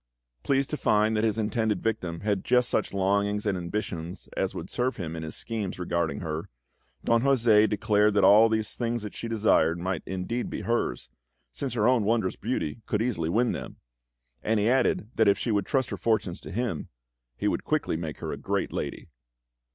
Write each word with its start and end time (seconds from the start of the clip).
Pleased 0.41 0.71
to 0.71 0.77
find 0.77 1.15
that 1.15 1.23
his 1.23 1.37
intended 1.37 1.83
victim 1.83 2.21
had 2.21 2.43
just 2.43 2.69
such 2.69 2.91
longings 2.91 3.45
and 3.45 3.55
ambitions 3.55 4.27
as 4.35 4.55
would 4.55 4.71
serve 4.71 4.97
him 4.97 5.15
in 5.15 5.21
his 5.21 5.35
schemes 5.35 5.77
regarding 5.77 6.21
her, 6.21 6.49
Don 7.03 7.21
José 7.21 7.69
declared 7.69 8.15
that 8.15 8.23
all 8.23 8.49
these 8.49 8.73
things 8.73 9.05
she 9.11 9.27
desired 9.27 9.77
might 9.77 10.01
indeed 10.07 10.49
be 10.49 10.61
hers, 10.61 11.07
since 11.51 11.75
her 11.75 11.87
own 11.87 12.03
wondrous 12.03 12.35
beauty 12.35 12.81
could 12.87 13.03
easily 13.03 13.29
win 13.29 13.51
them; 13.51 13.75
and 14.41 14.59
he 14.59 14.67
added 14.67 15.07
that 15.13 15.27
if 15.27 15.37
she 15.37 15.51
would 15.51 15.67
trust 15.67 15.91
her 15.91 15.97
fortunes 15.97 16.39
to 16.39 16.51
him, 16.51 16.89
he 17.37 17.47
would 17.47 17.63
quickly 17.63 17.95
make 17.95 18.21
her 18.21 18.31
a 18.31 18.37
great 18.37 18.73
lady. 18.73 19.07